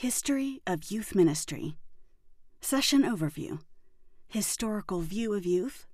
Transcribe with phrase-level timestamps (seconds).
[0.00, 1.74] History of Youth Ministry.
[2.60, 3.58] Session Overview
[4.28, 5.88] Historical View of Youth.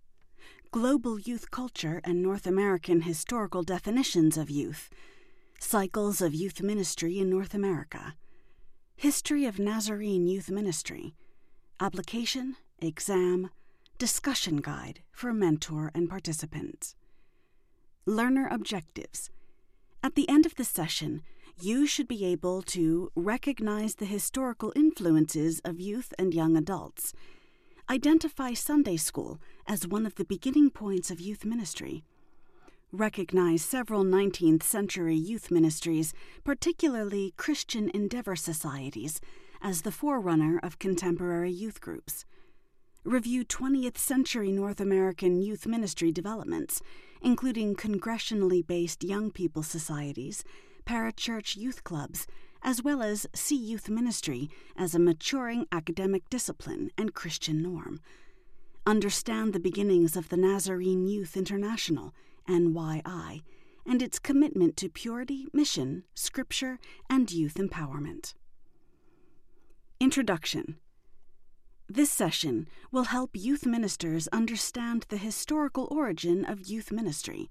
[0.71, 4.91] Global Youth Culture and North American Historical Definitions of Youth.
[5.59, 8.15] Cycles of Youth Ministry in North America.
[8.95, 11.15] History of Nazarene Youth Ministry.
[11.81, 13.49] Application, Exam,
[13.97, 16.95] Discussion Guide for Mentor and Participants.
[18.05, 19.31] Learner Objectives.
[20.03, 21.23] At the end of the session,
[21.61, 27.13] you should be able to recognize the historical influences of youth and young adults,
[27.89, 32.05] identify Sunday school as one of the beginning points of youth ministry,
[32.93, 36.13] recognize several 19th century youth ministries,
[36.45, 39.21] particularly Christian Endeavor societies,
[39.61, 42.25] as the forerunner of contemporary youth groups.
[43.05, 46.83] Review 20th century North American youth ministry developments,
[47.21, 50.43] including congressionally based young people societies
[50.85, 52.27] parachurch youth clubs,
[52.63, 58.01] as well as see youth ministry as a maturing academic discipline and Christian norm.
[58.87, 62.15] Understand the beginnings of the Nazarene Youth International,
[62.49, 63.43] NYI,
[63.87, 68.35] and its commitment to purity, mission, scripture, and youth empowerment.
[70.01, 70.77] Introduction
[71.89, 77.51] This session will help youth ministers understand the historical origin of youth ministry,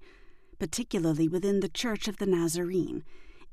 [0.58, 3.04] particularly within the Church of the Nazarene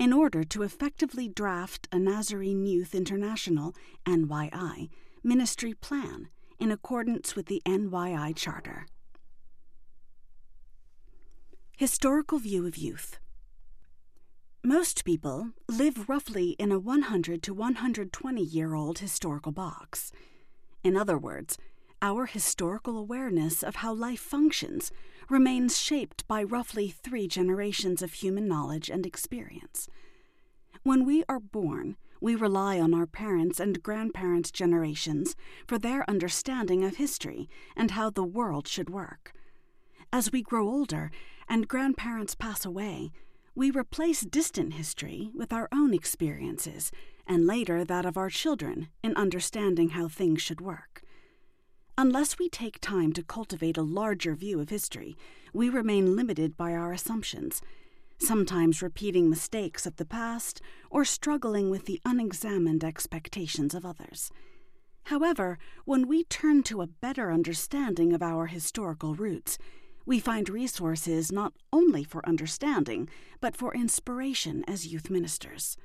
[0.01, 3.75] in order to effectively draft a Nazarene Youth International
[4.07, 4.89] NYI
[5.23, 6.27] ministry plan
[6.59, 8.87] in accordance with the NYI Charter.
[11.77, 13.19] Historical View of Youth
[14.63, 20.11] Most people live roughly in a 100 to 120 year old historical box.
[20.83, 21.59] In other words,
[22.01, 24.91] our historical awareness of how life functions
[25.31, 29.87] remains shaped by roughly three generations of human knowledge and experience.
[30.83, 36.83] When we are born, we rely on our parents' and grandparents' generations for their understanding
[36.83, 39.31] of history and how the world should work.
[40.11, 41.11] As we grow older
[41.47, 43.13] and grandparents pass away,
[43.55, 46.91] we replace distant history with our own experiences
[47.25, 51.03] and later that of our children in understanding how things should work.
[52.03, 55.15] Unless we take time to cultivate a larger view of history,
[55.53, 57.61] we remain limited by our assumptions,
[58.17, 64.31] sometimes repeating mistakes of the past or struggling with the unexamined expectations of others.
[65.03, 69.59] However, when we turn to a better understanding of our historical roots,
[70.03, 75.77] we find resources not only for understanding, but for inspiration as youth ministers.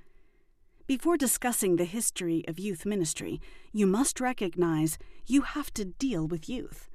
[0.86, 3.40] Before discussing the history of youth ministry,
[3.72, 6.88] you must recognize you have to deal with youth.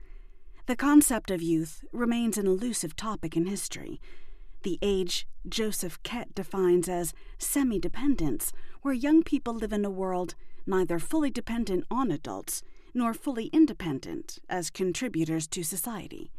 [0.65, 3.99] The concept of youth remains an elusive topic in history.
[4.63, 10.35] The age Joseph Kett defines as semi dependence, where young people live in a world
[10.65, 12.63] neither fully dependent on adults
[12.93, 16.31] nor fully independent as contributors to society.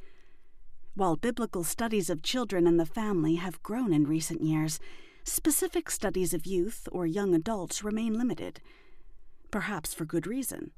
[0.94, 4.80] While biblical studies of children and the family have grown in recent years,
[5.24, 8.60] specific studies of youth or young adults remain limited,
[9.50, 10.72] perhaps for good reason,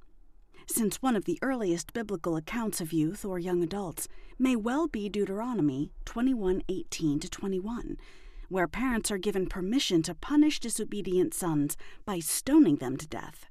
[0.67, 5.09] since one of the earliest biblical accounts of youth or young adults may well be
[5.09, 7.97] Deuteronomy 21:18 to 21,
[8.49, 13.47] where parents are given permission to punish disobedient sons by stoning them to death.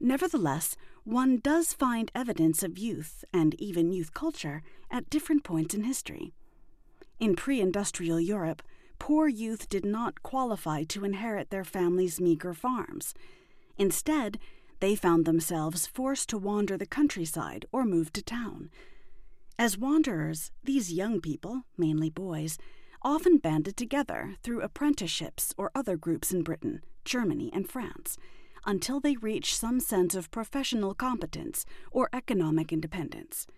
[0.00, 5.84] Nevertheless, one does find evidence of youth and even youth culture at different points in
[5.84, 6.32] history.
[7.20, 8.62] In pre industrial Europe,
[9.02, 13.14] poor youth did not qualify to inherit their family's meager farms.
[13.76, 14.38] Instead,
[14.78, 18.70] they found themselves forced to wander the countryside or move to town.
[19.58, 22.58] As wanderers, these young people, mainly boys,
[23.02, 28.16] often banded together through apprenticeships or other groups in Britain, Germany, and France
[28.64, 33.48] until they reached some sense of professional competence or economic independence.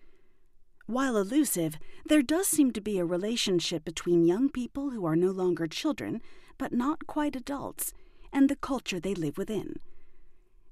[0.87, 5.31] While elusive, there does seem to be a relationship between young people who are no
[5.31, 6.21] longer children,
[6.59, 7.91] but not quite adults,
[8.31, 9.79] and the culture they live within.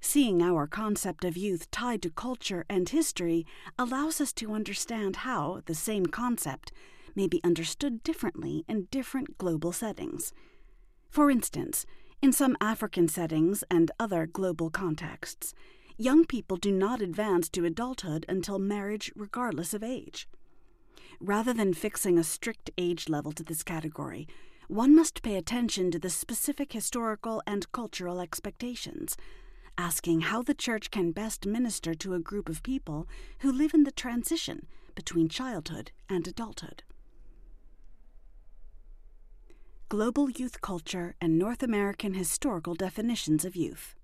[0.02, 3.46] Seeing our concept of youth tied to culture and history
[3.80, 6.72] allows us to understand how the same concept
[7.16, 10.34] may be understood differently in different global settings.
[11.10, 11.86] For instance,
[12.22, 15.54] in some African settings and other global contexts,
[15.98, 20.28] young people do not advance to adulthood until marriage, regardless of age.
[21.20, 24.28] Rather than fixing a strict age level to this category,
[24.68, 29.16] one must pay attention to the specific historical and cultural expectations,
[29.78, 33.08] asking how the Church can best minister to a group of people
[33.40, 36.84] who live in the transition between childhood and adulthood.
[39.90, 43.96] Global Youth Culture and North American Historical Definitions of Youth.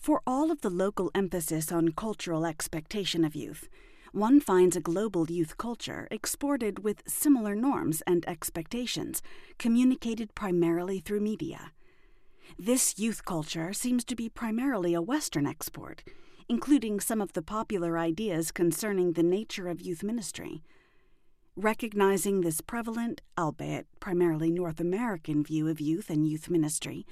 [0.00, 3.68] For all of the local emphasis on cultural expectation of youth,
[4.12, 9.20] one finds a global youth culture exported with similar norms and expectations,
[9.58, 11.72] communicated primarily through media.
[12.58, 16.02] This youth culture seems to be primarily a Western export,
[16.48, 20.62] including some of the popular ideas concerning the nature of youth ministry.
[21.56, 27.04] Recognizing this prevalent, albeit primarily North American view of youth and youth ministry,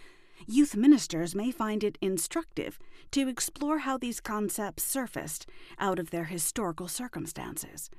[0.48, 2.78] youth ministers may find it instructive
[3.10, 5.46] to explore how these concepts surfaced
[5.78, 7.90] out of their historical circumstances.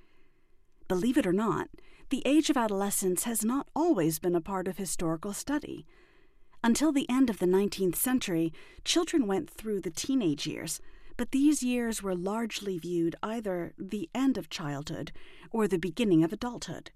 [0.87, 1.69] Believe it or not,
[2.09, 5.85] the age of adolescence has not always been a part of historical study.
[6.63, 8.51] Until the end of the 19th century,
[8.83, 10.81] children went through the teenage years,
[11.15, 15.11] but these years were largely viewed either the end of childhood
[15.51, 16.89] or the beginning of adulthood.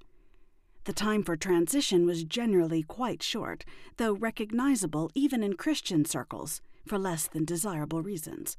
[0.86, 3.64] The time for transition was generally quite short,
[3.98, 8.58] though recognizable even in Christian circles for less than desirable reasons.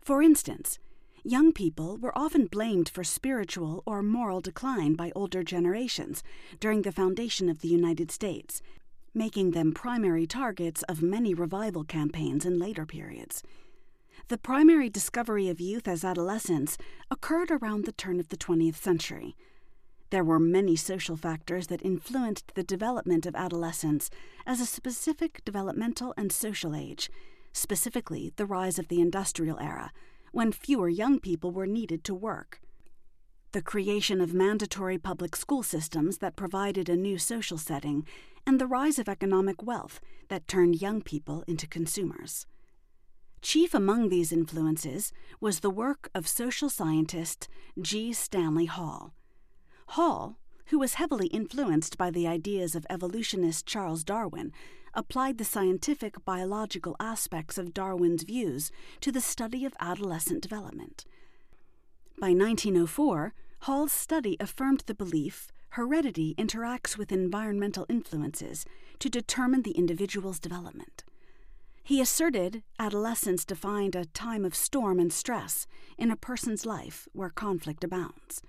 [0.00, 0.78] For instance,
[1.22, 6.22] young people were often blamed for spiritual or moral decline by older generations
[6.60, 8.62] during the foundation of the United States,
[9.12, 13.42] making them primary targets of many revival campaigns in later periods.
[14.28, 16.78] The primary discovery of youth as adolescents
[17.10, 19.36] occurred around the turn of the 20th century.
[20.10, 24.08] There were many social factors that influenced the development of adolescence
[24.46, 27.10] as a specific developmental and social age,
[27.52, 29.92] specifically the rise of the industrial era,
[30.32, 32.60] when fewer young people were needed to work.
[33.52, 38.06] The creation of mandatory public school systems that provided a new social setting,
[38.46, 42.46] and the rise of economic wealth that turned young people into consumers.
[43.42, 47.48] Chief among these influences was the work of social scientist
[47.80, 48.12] G.
[48.12, 49.12] Stanley Hall
[49.92, 54.52] Hall, who was heavily influenced by the ideas of evolutionist Charles Darwin,
[54.92, 58.70] applied the scientific biological aspects of Darwin's views
[59.00, 61.06] to the study of adolescent development.
[62.20, 68.66] By 1904, Hall's study affirmed the belief heredity interacts with environmental influences
[68.98, 71.04] to determine the individual's development.
[71.82, 77.30] He asserted adolescence defined a time of storm and stress in a person's life where
[77.30, 78.42] conflict abounds.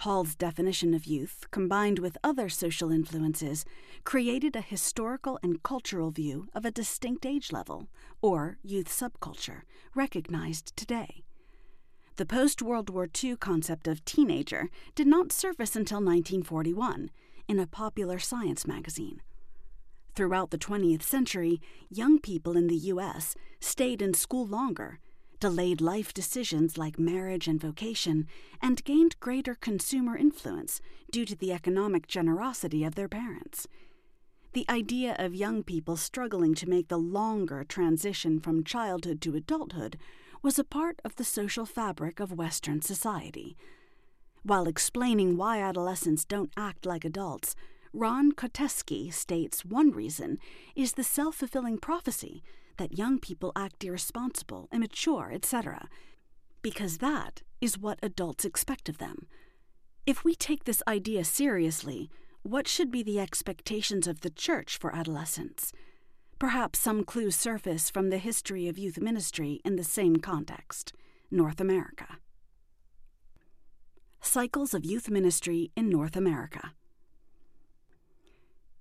[0.00, 3.64] Hall's definition of youth, combined with other social influences,
[4.04, 7.88] created a historical and cultural view of a distinct age level,
[8.20, 9.62] or youth subculture,
[9.94, 11.24] recognized today.
[12.16, 17.10] The post World War II concept of teenager did not surface until 1941
[17.48, 19.22] in a popular science magazine.
[20.14, 21.60] Throughout the 20th century,
[21.90, 23.34] young people in the U.S.
[23.60, 24.98] stayed in school longer
[25.40, 28.26] delayed life decisions like marriage and vocation,
[28.60, 30.80] and gained greater consumer influence
[31.10, 33.66] due to the economic generosity of their parents.
[34.52, 39.98] The idea of young people struggling to make the longer transition from childhood to adulthood
[40.42, 43.56] was a part of the social fabric of Western society.
[44.42, 47.54] While explaining why adolescents don't act like adults,
[47.92, 50.38] Ron Koteskey states one reason
[50.74, 52.42] is the self fulfilling prophecy
[52.76, 55.88] that young people act irresponsible, immature, etc.,
[56.62, 59.26] because that is what adults expect of them.
[60.06, 62.10] If we take this idea seriously,
[62.42, 65.72] what should be the expectations of the church for adolescents?
[66.38, 70.92] Perhaps some clues surface from the history of youth ministry in the same context
[71.30, 72.18] North America.
[74.20, 76.72] Cycles of Youth Ministry in North America.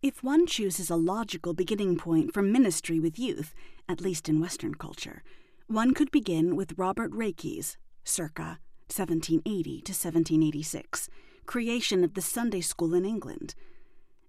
[0.05, 3.55] If one chooses a logical beginning point for ministry with youth,
[3.89, 5.23] at least in Western culture,
[5.65, 11.09] one could begin with Robert Raikes, circa 1780 to 1786,
[11.47, 13.55] creation of the Sunday school in England.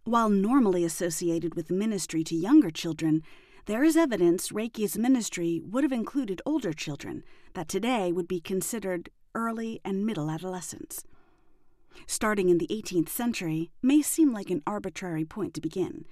[0.04, 3.22] While normally associated with ministry to younger children,
[3.66, 9.10] there is evidence Raikes' ministry would have included older children that today would be considered
[9.34, 11.04] early and middle adolescents
[12.06, 16.04] starting in the 18th century, may seem like an arbitrary point to begin.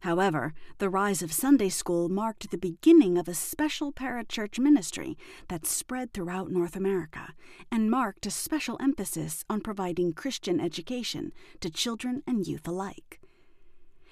[0.00, 5.18] However, the rise of Sunday school marked the beginning of a special parachurch ministry
[5.48, 7.34] that spread throughout North America
[7.70, 13.20] and marked a special emphasis on providing Christian education to children and youth alike.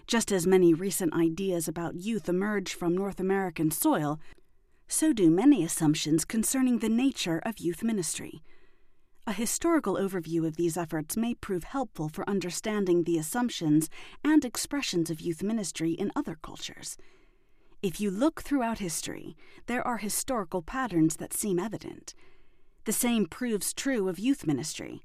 [0.07, 4.21] Just as many recent ideas about youth emerge from North American soil,
[4.87, 8.43] so do many assumptions concerning the nature of youth ministry.
[9.29, 13.91] A historical overview of these efforts may prove helpful for understanding the assumptions
[14.25, 16.97] and expressions of youth ministry in other cultures.
[17.83, 22.15] If you look throughout history, there are historical patterns that seem evident.
[22.87, 25.03] The same proves true of youth ministry.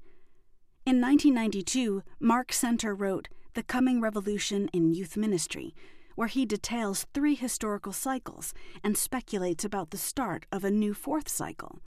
[0.86, 5.74] In 1992, Mark Senter wrote The Coming Revolution in Youth Ministry,
[6.14, 11.28] where he details three historical cycles and speculates about the start of a new fourth
[11.28, 11.80] cycle.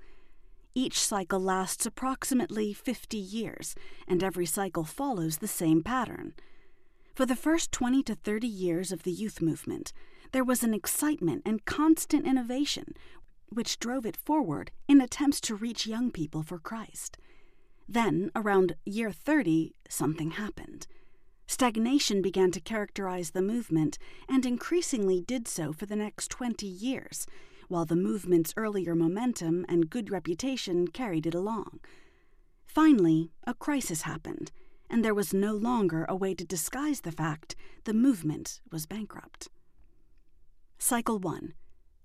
[0.75, 3.75] Each cycle lasts approximately 50 years,
[4.07, 6.33] and every cycle follows the same pattern.
[7.15, 9.91] For the first 20 to 30 years of the youth movement,
[10.33, 12.93] there was an excitement and constant innovation
[13.49, 17.17] which drove it forward in attempts to reach young people for Christ.
[17.87, 20.87] Then, around year 30, something happened.
[21.47, 23.97] Stagnation began to characterize the movement
[24.27, 27.25] and increasingly did so for the next 20 years,
[27.67, 31.79] while the movement's earlier momentum and good reputation carried it along.
[32.65, 34.51] Finally, a crisis happened,
[34.89, 39.49] and there was no longer a way to disguise the fact the movement was bankrupt.
[40.77, 41.53] Cycle 1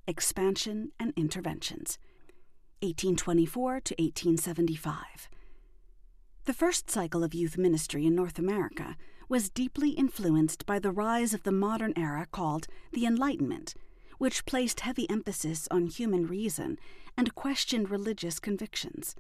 [0.07, 1.99] Expansion and Interventions
[2.81, 5.28] 1824 to 1875.
[6.45, 8.97] The first cycle of youth ministry in North America
[9.28, 13.75] was deeply influenced by the rise of the modern era called the Enlightenment,
[14.23, 16.79] which placed heavy emphasis on human reason
[17.19, 19.17] and questioned religious convictions.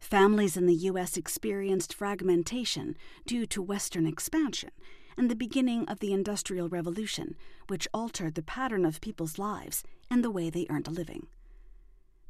[0.00, 1.18] Families in the U.S.
[1.18, 4.70] experienced fragmentation due to Western expansion
[5.18, 10.24] and the beginning of the Industrial Revolution, which altered the pattern of people's lives and
[10.24, 11.26] the way they earned a living.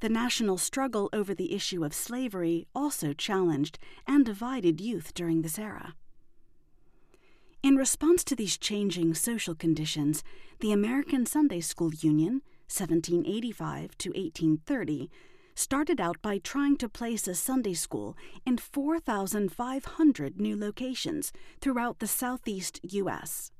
[0.00, 5.60] The national struggle over the issue of slavery also challenged and divided youth during this
[5.60, 5.94] era.
[7.64, 10.22] In response to these changing social conditions,
[10.60, 15.10] the American Sunday School Union, 1785 to 1830,
[15.54, 22.06] started out by trying to place a Sunday school in 4,500 new locations throughout the
[22.06, 23.50] southeast U.S.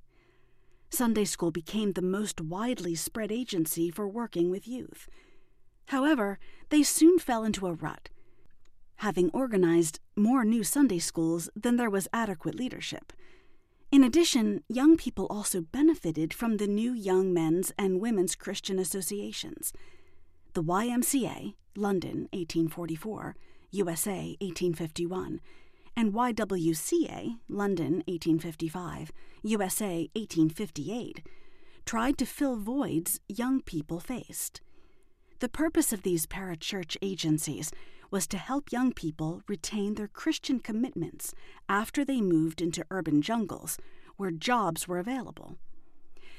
[0.91, 5.09] Sunday school became the most widely spread agency for working with youth.
[5.87, 8.11] However, they soon fell into a rut,
[8.97, 13.15] having organized more new Sunday schools than there was adequate leadership.
[13.95, 19.73] In addition, young people also benefited from the new Young Men's and Women's Christian Associations.
[20.55, 23.37] The YMCA, London 1844,
[23.71, 25.41] USA 1851,
[25.95, 29.13] and YWCA, London 1855,
[29.45, 31.23] USA 1858,
[31.87, 34.61] tried to fill voids young people faced.
[35.39, 37.71] The purpose of these parachurch agencies
[38.11, 41.35] was to help young people retain their Christian commitments
[41.69, 43.79] after they moved into urban jungles
[44.17, 45.57] where jobs were available.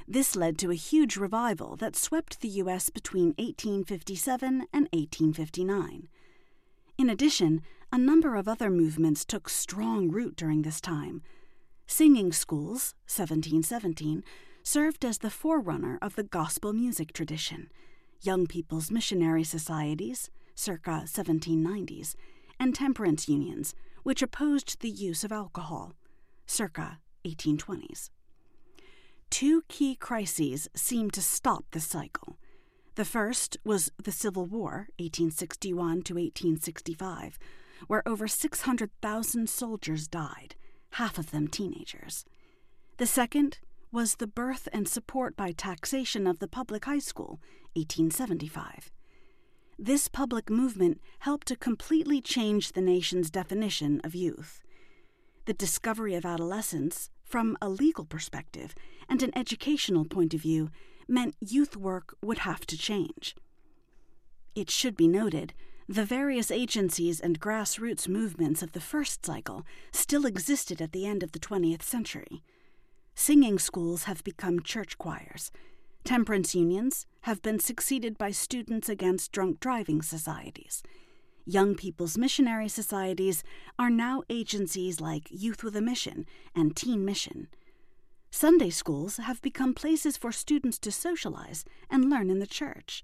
[0.07, 2.89] This led to a huge revival that swept the U.S.
[2.89, 6.07] between 1857 and 1859.
[6.97, 11.23] In addition, a number of other movements took strong root during this time.
[11.87, 14.23] Singing schools, 1717,
[14.63, 17.69] served as the forerunner of the gospel music tradition.
[18.21, 22.15] Young People's Missionary Societies, circa 1790s,
[22.59, 25.93] and temperance unions, which opposed the use of alcohol,
[26.47, 28.09] circa 1820s
[29.35, 32.37] two key crises seemed to stop the cycle.
[32.95, 37.37] The first was the Civil War, 1861 to 1865,
[37.87, 40.55] where over 600,000 soldiers died,
[40.91, 42.23] half of them teenagers.
[42.95, 43.59] The second
[43.91, 47.41] was the birth and support by taxation of the public high school,
[47.73, 48.89] 1875.
[49.77, 54.63] This public movement helped to completely change the nation's definition of youth.
[55.45, 58.73] The discovery of adolescence, from a legal perspective
[59.09, 60.69] and an educational point of view,
[61.07, 63.35] meant youth work would have to change.
[64.55, 65.53] It should be noted
[65.87, 71.21] the various agencies and grassroots movements of the first cycle still existed at the end
[71.21, 72.41] of the 20th century.
[73.13, 75.51] Singing schools have become church choirs.
[76.05, 80.83] Temperance unions have been succeeded by Students Against Drunk Driving societies.
[81.47, 83.43] Young People's Missionary Societies
[83.79, 87.47] are now agencies like Youth with a Mission and Teen Mission.
[88.29, 93.01] Sunday schools have become places for students to socialize and learn in the church.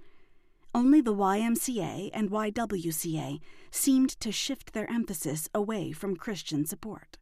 [0.76, 3.40] Only the YMCA and YWCA
[3.72, 7.18] seemed to shift their emphasis away from Christian support.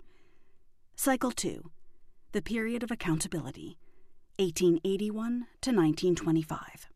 [0.97, 1.71] Cycle 2
[2.33, 3.77] The Period of Accountability,
[4.39, 6.87] 1881 to 1925.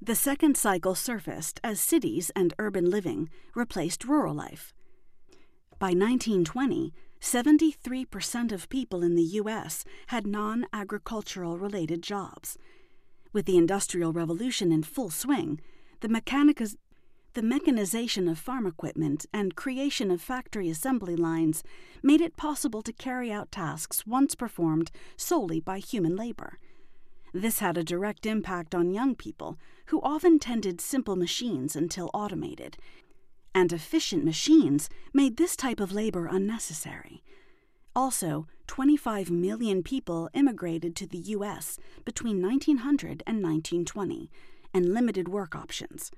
[0.00, 4.72] The second cycle surfaced as cities and urban living replaced rural life.
[5.78, 9.84] By 1920, 73% of people in the U.S.
[10.06, 12.56] had non agricultural related jobs.
[13.34, 15.60] With the Industrial Revolution in full swing,
[16.00, 16.62] the, mechanic-
[17.36, 21.62] the mechanization of farm equipment and creation of factory assembly lines
[22.02, 26.58] made it possible to carry out tasks once performed solely by human labor.
[27.34, 32.78] This had a direct impact on young people, who often tended simple machines until automated.
[33.54, 37.22] And efficient machines made this type of labor unnecessary.
[37.94, 41.78] Also, 25 million people immigrated to the U.S.
[42.06, 44.30] between 1900 and 1920,
[44.72, 46.10] and limited work options.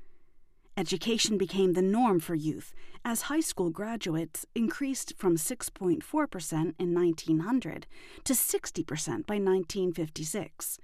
[0.78, 2.72] Education became the norm for youth
[3.04, 7.86] as high school graduates increased from 6.4% in 1900
[8.22, 8.86] to 60%
[9.26, 10.78] by 1956.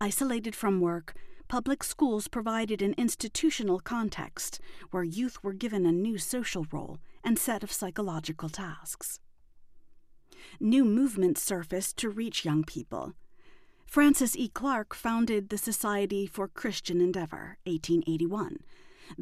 [0.00, 1.14] Isolated from work,
[1.46, 4.58] public schools provided an institutional context
[4.90, 9.20] where youth were given a new social role and set of psychological tasks
[10.60, 13.12] new movements surfaced to reach young people.
[13.84, 14.48] Francis E.
[14.48, 18.58] Clark founded the Society for Christian Endeavor, 1881,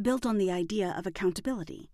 [0.00, 1.90] built on the idea of accountability.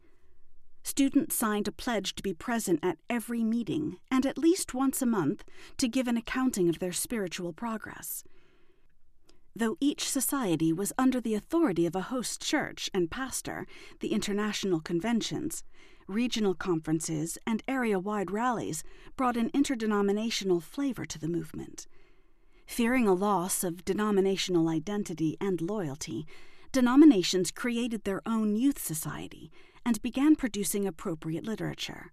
[0.83, 5.07] Students signed a pledge to be present at every meeting and at least once a
[5.07, 5.45] month
[5.77, 8.25] to give an accounting of their spiritual progress.
[9.55, 13.67] Though each society was under the authority of a host church and pastor,
[13.99, 15.65] the international conventions,
[16.07, 18.83] regional conferences, and area wide rallies
[19.17, 21.87] brought an interdenominational flavor to the movement.
[22.67, 26.27] Fearing a loss of denominational identity and loyalty,
[26.73, 29.51] denominations created their own youth society
[29.85, 32.11] and began producing appropriate literature.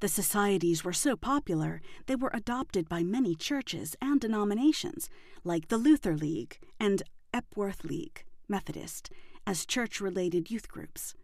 [0.00, 5.10] The societies were so popular they were adopted by many churches and denominations,
[5.44, 7.02] like the Luther League and
[7.34, 9.10] Epworth League, Methodist,
[9.46, 11.14] as church related youth groups.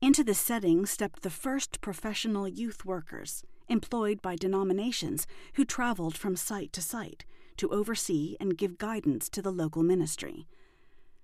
[0.00, 6.36] Into this setting stepped the first professional youth workers, employed by denominations who traveled from
[6.36, 7.24] site to site
[7.56, 10.46] to oversee and give guidance to the local ministry.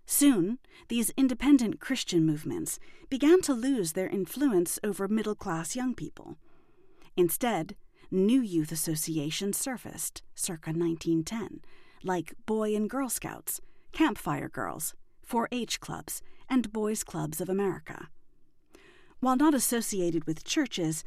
[0.07, 2.79] Soon, these independent Christian movements
[3.09, 6.37] began to lose their influence over middle class young people.
[7.17, 7.77] Instead,
[8.11, 11.61] new youth associations surfaced circa 1910,
[12.03, 13.61] like Boy and Girl Scouts,
[13.93, 18.09] Campfire Girls, 4 H clubs, and Boys Clubs of America.
[19.21, 21.05] While not associated with churches,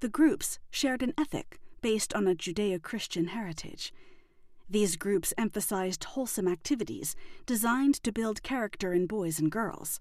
[0.00, 3.92] the groups shared an ethic based on a Judeo Christian heritage.
[4.70, 9.98] These groups emphasized wholesome activities designed to build character in boys and girls.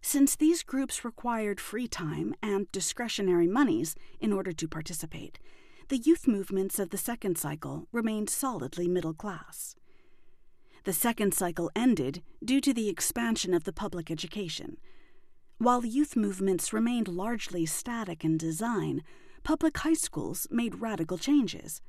[0.00, 5.38] Since these groups required free time and discretionary monies in order to participate,
[5.88, 9.76] the youth movements of the second cycle remained solidly middle class.
[10.84, 14.78] The second cycle ended due to the expansion of the public education.
[15.58, 19.02] While youth movements remained largely static in design,
[19.44, 21.82] public high schools made radical changes.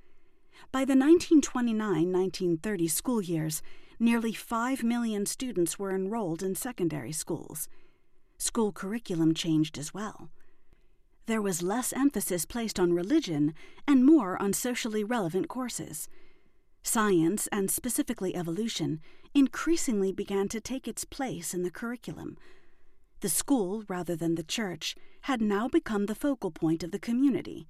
[0.71, 3.61] By the 1929 1930 school years,
[3.99, 7.67] nearly 5 million students were enrolled in secondary schools.
[8.37, 10.29] School curriculum changed as well.
[11.25, 13.53] There was less emphasis placed on religion
[13.87, 16.09] and more on socially relevant courses.
[16.81, 18.99] Science, and specifically evolution,
[19.33, 22.37] increasingly began to take its place in the curriculum
[23.23, 27.69] the school, rather than the church, had now become the focal point of the community.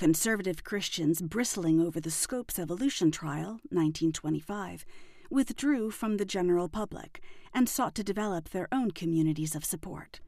[0.00, 4.86] Conservative Christians bristling over the Scopes Evolution Trial, 1925,
[5.28, 7.20] withdrew from the general public
[7.52, 10.20] and sought to develop their own communities of support.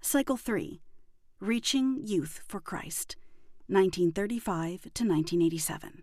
[0.00, 0.80] Cycle 3
[1.40, 3.16] Reaching Youth for Christ,
[3.66, 6.02] 1935 to 1987.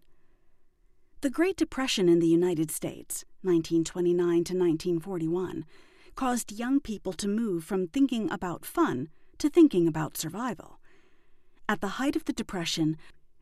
[1.21, 5.65] The Great Depression in the United States, 1929 to 1941,
[6.13, 10.77] caused young people to move from thinking about fun to thinking about survival.
[11.67, 12.97] At the height of the Depression,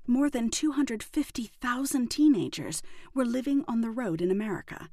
[0.08, 2.82] more than 250,000 teenagers
[3.14, 4.90] were living on the road in America.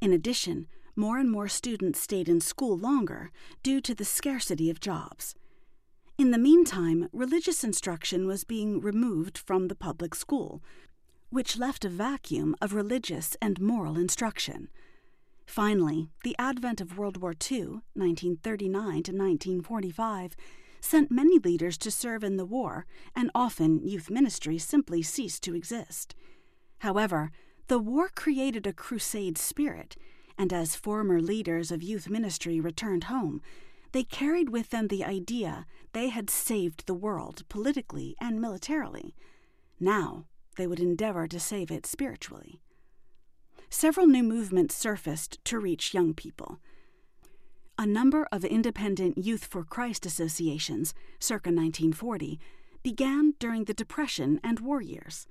[0.00, 3.30] In addition, more and more students stayed in school longer
[3.62, 5.34] due to the scarcity of jobs.
[6.16, 10.62] In the meantime, religious instruction was being removed from the public school,
[11.30, 14.68] which left a vacuum of religious and moral instruction.
[15.46, 20.36] Finally, the advent of World War II, 1939 to 1945,
[20.84, 25.54] sent many leaders to serve in the war, and often youth ministry simply ceased to
[25.54, 26.14] exist.
[26.78, 27.30] However,
[27.68, 29.96] the war created a crusade spirit,
[30.36, 33.40] and as former leaders of youth ministry returned home,
[33.92, 39.14] they carried with them the idea they had saved the world politically and militarily.
[39.80, 42.60] Now they would endeavor to save it spiritually
[43.74, 46.60] several new movements surfaced to reach young people.
[47.76, 52.38] A number of independent Youth for Christ associations, circa 1940,
[52.84, 55.26] began during the Depression and war years.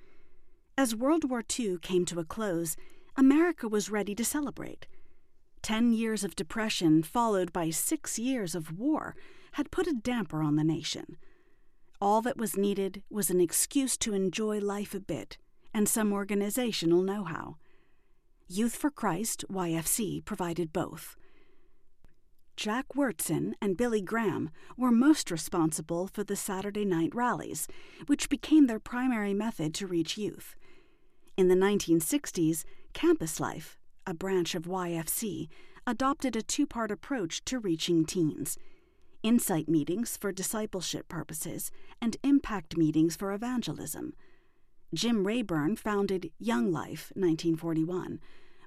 [0.78, 2.76] As World War II came to a close,
[3.16, 4.88] America was ready to celebrate.
[5.62, 9.16] Ten years of depression, followed by six years of war,
[9.54, 11.16] had put a damper on the nation.
[12.02, 15.38] All that was needed was an excuse to enjoy life a bit
[15.74, 17.58] and some organizational know how.
[18.48, 21.16] Youth for Christ, YFC, provided both.
[22.56, 27.68] Jack Wyrtzen and Billy Graham were most responsible for the Saturday night rallies,
[28.06, 30.56] which became their primary method to reach youth.
[31.36, 32.64] In the 1960s,
[32.94, 35.50] Campus Life, a branch of YFC,
[35.88, 38.58] adopted a two part approach to reaching teens
[39.24, 44.14] insight meetings for discipleship purposes and impact meetings for evangelism.
[44.94, 48.20] Jim Rayburn founded Young Life 1941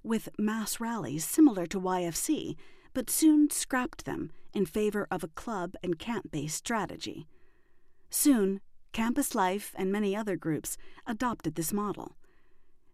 [0.02, 2.56] with mass rallies similar to YFC,
[2.96, 7.26] but soon scrapped them in favor of a club and camp based strategy.
[8.08, 12.16] Soon, Campus Life and many other groups adopted this model.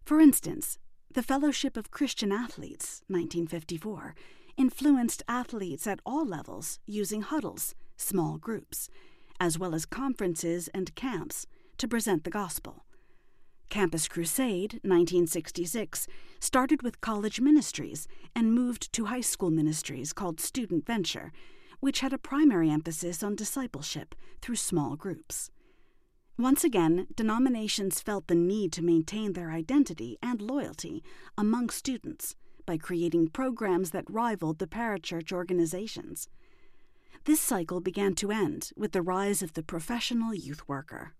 [0.04, 0.76] For instance,
[1.14, 4.16] the Fellowship of Christian Athletes, 1954,
[4.56, 8.88] influenced athletes at all levels using huddles, small groups,
[9.38, 11.46] as well as conferences and camps
[11.78, 12.84] to present the gospel.
[13.72, 16.06] Campus Crusade, 1966,
[16.40, 18.06] started with college ministries
[18.36, 21.32] and moved to high school ministries called Student Venture,
[21.80, 25.50] which had a primary emphasis on discipleship through small groups.
[26.38, 31.02] Once again, denominations felt the need to maintain their identity and loyalty
[31.38, 32.34] among students
[32.66, 36.28] by creating programs that rivaled the parachurch organizations.
[37.24, 41.14] This cycle began to end with the rise of the professional youth worker.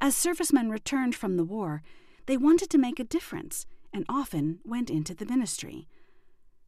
[0.00, 1.82] As servicemen returned from the war,
[2.26, 5.88] they wanted to make a difference and often went into the ministry.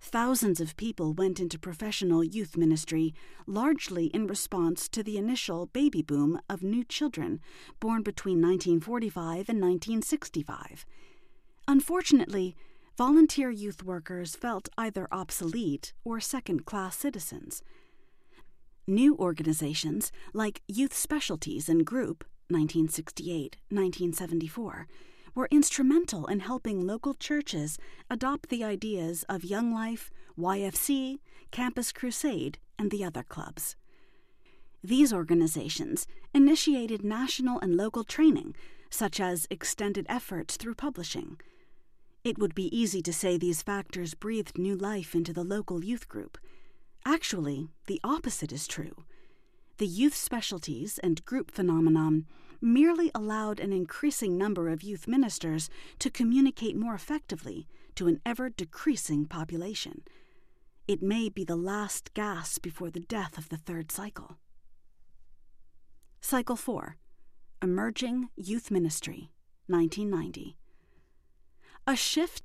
[0.01, 3.15] Thousands of people went into professional youth ministry,
[3.47, 7.41] largely in response to the initial baby boom of new children
[7.81, 10.85] born between 1945 and 1965.
[11.69, 12.57] Unfortunately,
[12.99, 17.63] volunteer youth workers felt either obsolete or second class citizens.
[18.87, 24.87] New organizations like Youth Specialties and Group 1968 1974
[25.35, 27.79] were instrumental in helping local churches
[28.11, 31.19] adopt the ideas of Young Life, YFC,
[31.51, 33.77] Campus Crusade, and the other clubs.
[34.85, 38.55] These organizations initiated national and local training,
[38.91, 41.39] such as extended efforts through publishing.
[42.25, 46.09] It would be easy to say these factors breathed new life into the local youth
[46.09, 46.37] group.
[47.05, 49.05] Actually, the opposite is true.
[49.83, 52.27] The youth specialties and group phenomenon
[52.61, 55.69] merely allowed an increasing number of youth ministers
[55.99, 57.67] to communicate more effectively
[57.97, 60.03] to an ever decreasing population.
[60.87, 64.37] It may be the last gasp before the death of the third cycle.
[66.21, 66.97] Cycle 4
[67.61, 69.33] Emerging Youth Ministry,
[69.67, 70.57] 1990.
[71.89, 72.45] A shift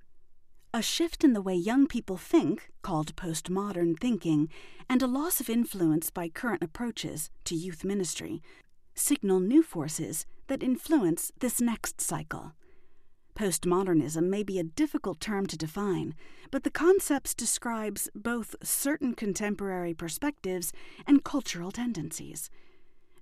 [0.73, 4.49] a shift in the way young people think, called postmodern thinking,
[4.89, 8.41] and a loss of influence by current approaches to youth ministry
[8.97, 12.53] signal new forces that influence this next cycle.
[13.36, 16.15] Postmodernism may be a difficult term to define,
[16.49, 20.73] but the concept describes both certain contemporary perspectives
[21.06, 22.49] and cultural tendencies.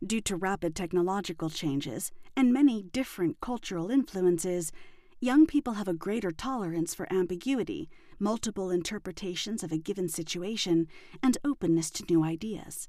[0.05, 4.71] Due to rapid technological changes and many different cultural influences,
[5.25, 10.87] young people have a greater tolerance for ambiguity, multiple interpretations of a given situation,
[11.23, 12.87] and openness to new ideas.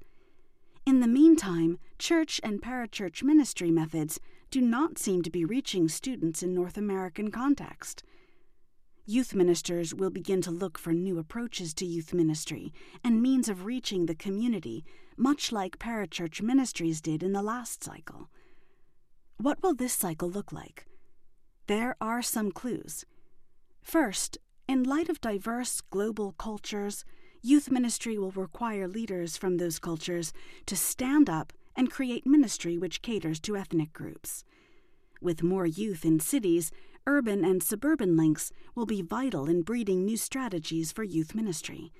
[0.85, 4.19] In the meantime, church and parachurch ministry methods
[4.51, 8.03] do not seem to be reaching students in North American context.
[9.07, 12.71] Youth ministers will begin to look for new approaches to youth ministry
[13.03, 14.85] and means of reaching the community,
[15.17, 18.29] much like parachurch ministries did in the last cycle.
[19.37, 20.85] What will this cycle look like?
[21.67, 23.05] There are some clues.
[23.81, 24.37] First,
[24.69, 27.03] in light of diverse global cultures,
[27.41, 30.31] youth ministry will require leaders from those cultures
[30.65, 34.45] to stand up and create ministry which caters to ethnic groups.
[35.21, 36.71] With more youth in cities,
[37.05, 41.91] urban and suburban links will be vital in breeding new strategies for youth ministry.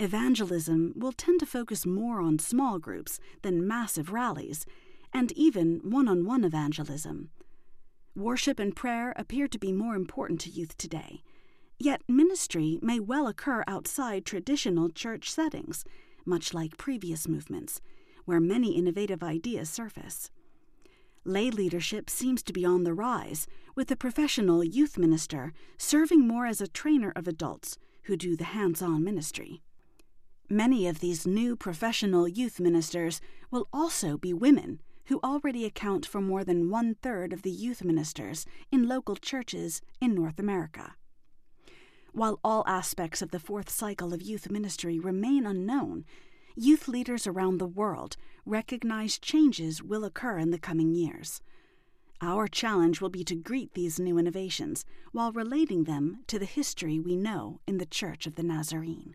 [0.00, 4.64] Evangelism will tend to focus more on small groups than massive rallies,
[5.12, 7.28] and even one on one evangelism.
[8.16, 11.22] Worship and prayer appear to be more important to youth today.
[11.78, 15.84] Yet ministry may well occur outside traditional church settings,
[16.24, 17.80] much like previous movements,
[18.24, 20.30] where many innovative ideas surface.
[21.24, 26.46] Lay leadership seems to be on the rise, with the professional youth minister serving more
[26.46, 29.62] as a trainer of adults who do the hands on ministry.
[30.50, 36.20] Many of these new professional youth ministers will also be women who already account for
[36.20, 40.94] more than one third of the youth ministers in local churches in North America.
[42.12, 46.04] While all aspects of the fourth cycle of youth ministry remain unknown,
[46.56, 51.40] youth leaders around the world recognize changes will occur in the coming years.
[52.20, 56.98] Our challenge will be to greet these new innovations while relating them to the history
[56.98, 59.14] we know in the Church of the Nazarene.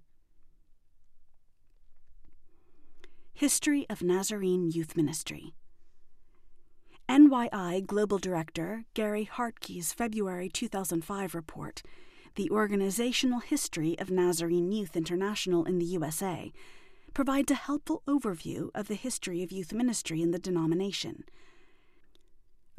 [3.33, 5.53] History of Nazarene Youth Ministry.
[7.09, 11.83] NYI Global Director Gary Hartke's February 2005 report,
[12.35, 16.53] The Organizational History of Nazarene Youth International in the USA,
[17.13, 21.25] provides a helpful overview of the history of youth ministry in the denomination.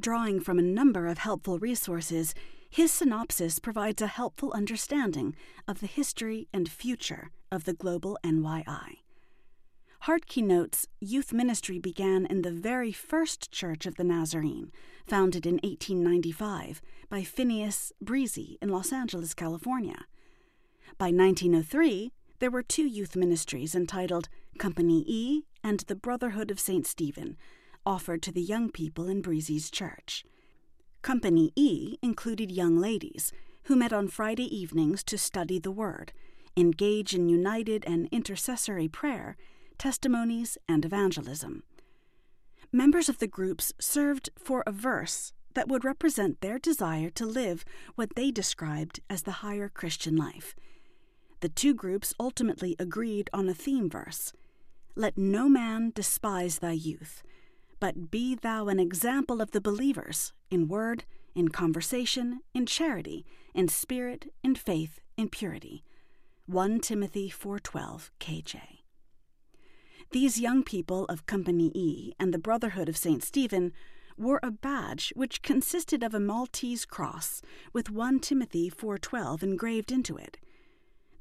[0.01, 2.35] Drawing from a number of helpful resources,
[2.71, 5.37] his synopsis provides a helpful understanding
[5.69, 9.04] of the history and future of the global NYI.
[10.07, 14.71] Hartke notes youth ministry began in the very first Church of the Nazarene,
[15.07, 20.05] founded in 1895 by Phineas Bresee in Los Angeles, California.
[20.99, 26.87] By 1903, there were two youth ministries entitled Company E and the Brotherhood of St.
[26.87, 27.39] Stephen,
[27.87, 30.23] offered to the young people in Bresee's church.
[31.01, 33.33] Company E included young ladies
[33.65, 36.13] who met on Friday evenings to study the Word,
[36.59, 39.39] engage in united and intercessory prayer,
[39.85, 41.63] testimonies, and evangelism.
[42.73, 47.67] Members of the groups served for a verse that would represent their desire to live
[47.95, 50.57] what they described as the higher Christian life.
[51.41, 54.33] The two groups ultimately agreed on a theme verse
[54.97, 57.23] Let no man despise thy youth,
[57.79, 63.69] but be thou an example of the believers in word, in conversation, in charity, in
[63.69, 65.85] spirit, in faith, in purity.
[66.47, 68.84] 1 Timothy 4:12 KJ.
[70.15, 73.21] These young people of Company E and the Brotherhood of St.
[73.21, 73.73] Stephen
[74.17, 80.17] wore a badge which consisted of a Maltese cross with 1 Timothy 4:12 engraved into
[80.17, 80.39] it.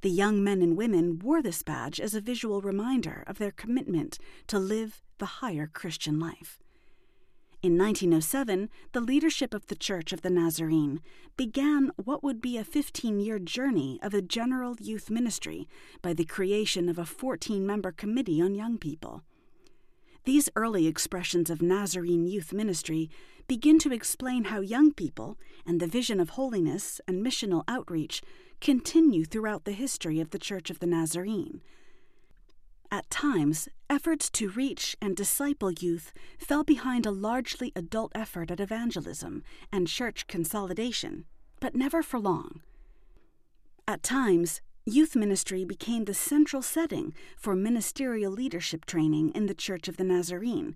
[0.02, 4.20] The young men and women wore this badge as a visual reminder of their commitment
[4.46, 6.60] to live the higher Christian life.
[7.64, 11.00] In 1907, the leadership of the Church of the Nazarene
[11.38, 15.70] began what would be a 15 year journey of a general youth ministry
[16.02, 19.22] by the creation of a 14 member committee on young people.
[20.26, 23.10] These early expressions of Nazarene youth ministry
[23.48, 28.22] begin to explain how young people and the vision of holiness and missional outreach
[28.60, 31.62] continue throughout the history of the Church of the Nazarene.
[32.94, 38.60] At times, efforts to reach and disciple youth fell behind a largely adult effort at
[38.60, 41.26] evangelism and church consolidation,
[41.60, 42.62] but never for long.
[43.88, 49.88] At times, youth ministry became the central setting for ministerial leadership training in the Church
[49.88, 50.76] of the Nazarene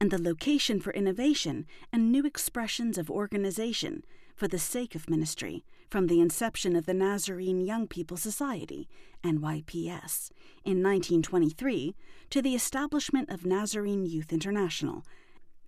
[0.00, 4.04] and the location for innovation and new expressions of organization
[4.34, 8.88] for the sake of ministry from the inception of the Nazarene Young People Society,
[9.22, 10.30] NYPS,
[10.64, 11.94] in 1923
[12.30, 15.04] to the establishment of Nazarene Youth International,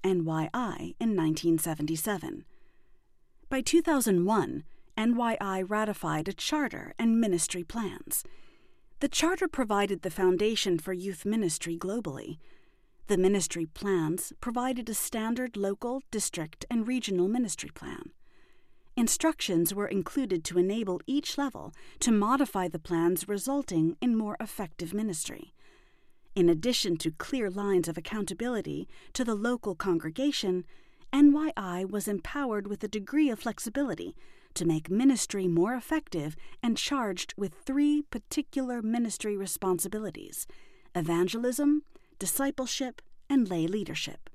[0.02, 2.44] NYI, in 1977.
[3.48, 4.64] By 2001,
[4.96, 8.22] NYI ratified a charter and ministry plans.
[9.00, 12.38] The charter provided the foundation for youth ministry globally.
[13.06, 18.12] The ministry plans provided a standard local, district, and regional ministry plan.
[18.96, 24.92] Instructions were included to enable each level to modify the plans, resulting in more effective
[24.92, 25.54] ministry.
[26.34, 30.64] In addition to clear lines of accountability to the local congregation,
[31.12, 34.14] NYI was empowered with a degree of flexibility
[34.54, 40.46] to make ministry more effective and charged with three particular ministry responsibilities
[40.94, 41.82] evangelism,
[42.18, 44.29] discipleship, and lay leadership.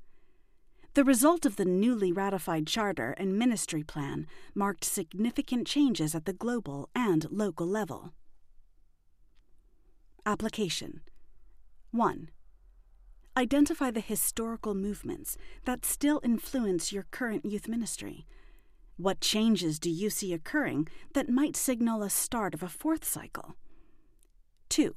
[0.95, 6.31] The result of the newly ratified charter and ministry plan marked significant changes at the
[6.31, 8.13] global and local level.
[10.25, 11.01] Application
[11.91, 12.29] 1.
[13.35, 18.25] Identify the historical movements that still influence your current youth ministry.
[18.95, 23.55] What changes do you see occurring that might signal a start of a fourth cycle?
[24.69, 24.95] 2.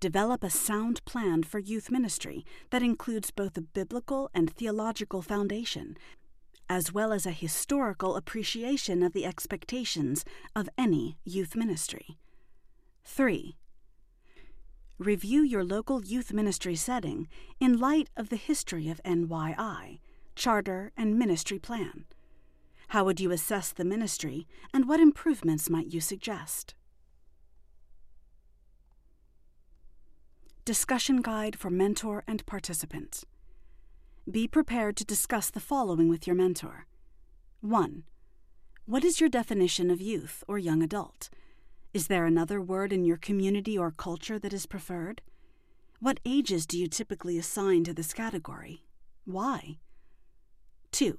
[0.00, 5.96] Develop a sound plan for youth ministry that includes both a biblical and theological foundation,
[6.68, 12.16] as well as a historical appreciation of the expectations of any youth ministry.
[13.04, 13.56] 3.
[14.98, 17.26] Review your local youth ministry setting
[17.58, 19.98] in light of the history of NYI,
[20.36, 22.04] charter, and ministry plan.
[22.88, 26.74] How would you assess the ministry, and what improvements might you suggest?
[30.68, 33.24] Discussion Guide for Mentor and Participants.
[34.30, 36.86] Be prepared to discuss the following with your mentor.
[37.62, 38.02] 1.
[38.84, 41.30] What is your definition of youth or young adult?
[41.94, 45.22] Is there another word in your community or culture that is preferred?
[46.00, 48.84] What ages do you typically assign to this category?
[49.24, 49.78] Why?
[50.92, 51.18] 2.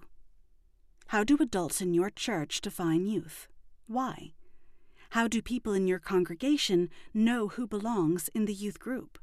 [1.08, 3.48] How do adults in your church define youth?
[3.88, 4.34] Why?
[5.10, 9.18] How do people in your congregation know who belongs in the youth group?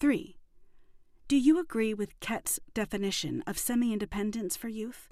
[0.00, 0.36] 3.
[1.28, 5.08] Do you agree with Kett's definition of semi independence for youth?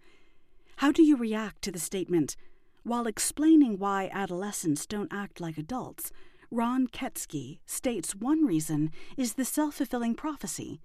[0.77, 2.37] How do you react to the statement,
[2.83, 6.11] while explaining why adolescents don't act like adults,
[6.51, 10.81] Ron Koteskey states one reason is the self fulfilling prophecy,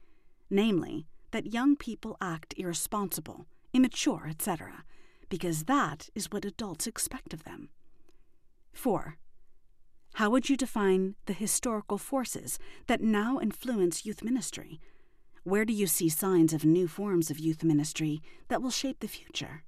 [0.50, 4.86] namely, that young people act irresponsible, immature, etc.,
[5.28, 7.70] because that is what adults expect of them.
[8.72, 9.18] 4.
[10.14, 14.80] How would you define the historical forces that now influence youth ministry?
[15.44, 19.08] Where do you see signs of new forms of youth ministry that will shape the
[19.08, 19.64] future?